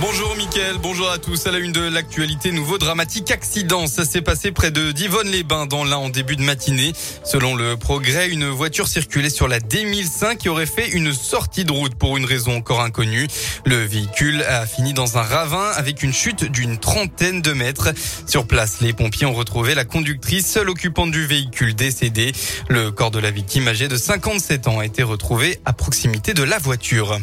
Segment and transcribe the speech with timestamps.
[0.00, 1.46] Bonjour Mickaël, bonjour à tous.
[1.46, 3.86] À la une de l'actualité, nouveau dramatique accident.
[3.86, 6.92] Ça s'est passé près de Divonne-les-Bains dans l'un en début de matinée.
[7.24, 11.70] Selon le progrès, une voiture circulait sur la D1005 qui aurait fait une sortie de
[11.70, 13.28] route pour une raison encore inconnue.
[13.64, 17.90] Le véhicule a fini dans un ravin avec une chute d'une trentaine de mètres.
[18.26, 22.32] Sur place, les pompiers ont retrouvé la conductrice, seule occupante du véhicule décédée.
[22.68, 26.42] Le corps de la victime âgée de 57 ans a été retrouvé à proximité de
[26.42, 27.20] la voiture.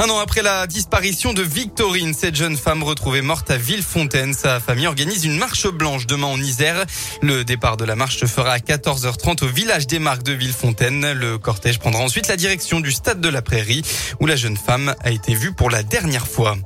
[0.00, 4.60] Un an après la disparition de Victorine, cette jeune femme retrouvée morte à Villefontaine, sa
[4.60, 6.84] famille organise une marche blanche demain en Isère.
[7.20, 11.14] Le départ de la marche se fera à 14h30 au village des Marques de Villefontaine.
[11.14, 13.82] Le cortège prendra ensuite la direction du stade de la Prairie
[14.20, 16.56] où la jeune femme a été vue pour la dernière fois.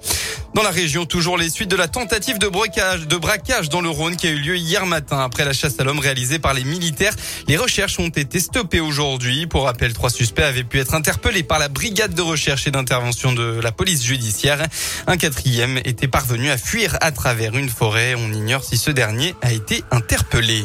[0.54, 4.26] Dans la région, toujours les suites de la tentative de braquage, dans le Rhône qui
[4.26, 7.14] a eu lieu hier matin après la chasse à l'homme réalisée par les militaires.
[7.48, 9.46] Les recherches ont été stoppées aujourd'hui.
[9.46, 13.32] Pour rappel, trois suspects avaient pu être interpellés par la brigade de recherche et d'intervention
[13.32, 14.66] de la police judiciaire.
[15.06, 18.14] Un quatrième était parvenu à fuir à travers une forêt.
[18.14, 20.64] On ignore si ce dernier a été interpellé.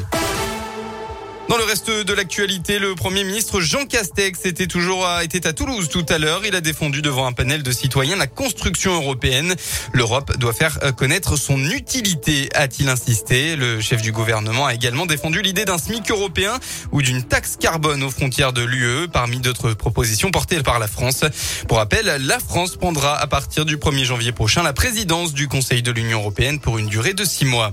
[1.50, 5.54] Dans le reste de l'actualité, le Premier ministre Jean Castex était toujours à, était à
[5.54, 6.42] Toulouse tout à l'heure.
[6.45, 9.56] Il a défendu devant un panel de citoyens la construction européenne.
[9.94, 13.56] L'Europe doit faire connaître son utilité, a-t-il insisté.
[13.56, 16.59] Le chef du gouvernement a également défendu l'idée d'un SMIC européen
[16.92, 21.23] ou d'une taxe carbone aux frontières de l'UE, parmi d'autres propositions portées par la France.
[21.70, 25.82] Pour rappel, la France prendra à partir du 1er janvier prochain la présidence du Conseil
[25.82, 27.72] de l'Union européenne pour une durée de six mois.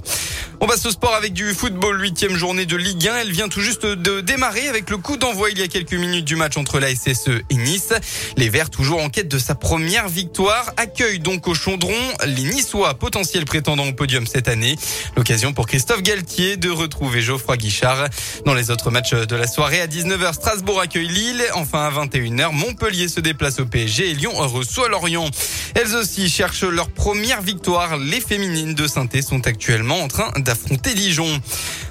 [0.61, 3.17] On passe au sport avec du football, huitième journée de Ligue 1.
[3.17, 6.27] Elle vient tout juste de démarrer avec le coup d'envoi il y a quelques minutes
[6.27, 7.95] du match entre la SSE et Nice.
[8.37, 11.95] Les Verts, toujours en quête de sa première victoire, accueillent donc au Chaudron
[12.27, 14.77] les Niçois, potentiels prétendants au podium cette année.
[15.17, 18.09] L'occasion pour Christophe Galtier de retrouver Geoffroy Guichard.
[18.45, 21.43] Dans les autres matchs de la soirée, à 19h, Strasbourg accueille Lille.
[21.55, 25.31] Enfin, à 21h, Montpellier se déplace au PSG et Lyon reçoit Lorient.
[25.75, 27.97] Elles aussi cherchent leur première victoire.
[27.97, 31.41] Les féminines de saint sont actuellement en train d'affronter Dijon.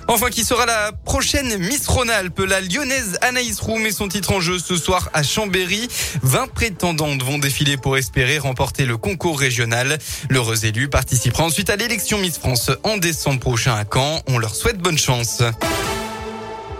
[0.07, 4.41] Enfin, qui sera la prochaine Miss Rhône-Alpes La lyonnaise Anaïs Roux met son titre en
[4.41, 5.87] jeu ce soir à Chambéry.
[6.23, 9.97] 20 prétendantes vont défiler pour espérer remporter le concours régional.
[10.29, 14.21] L'heureuse élue participera ensuite à l'élection Miss France en décembre prochain à Caen.
[14.27, 15.41] On leur souhaite bonne chance.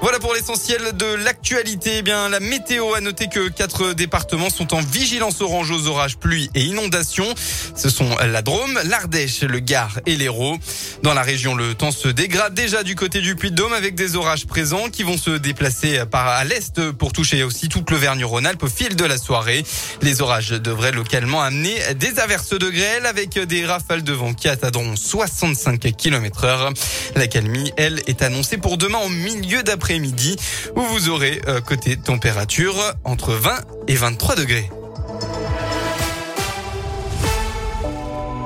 [0.04, 2.00] Voilà pour l'essentiel de l'actualité.
[2.00, 6.18] Eh bien, la météo a noté que quatre départements sont en vigilance orange aux orages,
[6.18, 7.34] pluie et inondations.
[7.74, 10.58] Ce sont la Drôme, l'Ardèche, le Gard et l'Hérault.
[11.04, 14.46] Dans la région, le temps se dégrade déjà du côté du Puy-de-Dôme avec des orages
[14.46, 18.98] présents qui vont se déplacer par à l'est pour toucher aussi toute l'Auvergne-Rhône-Alpes au fil
[18.98, 19.64] de la soirée.
[20.02, 24.50] Les orages devraient localement amener des averses de grêle avec des rafales de vent qui
[24.50, 26.74] atteindront 65 km heure.
[27.16, 30.36] La calmie, elle, est annoncée pour demain au milieu d'après midi
[30.76, 33.52] où vous aurez euh, côté température entre 20
[33.88, 34.70] et 23 degrés.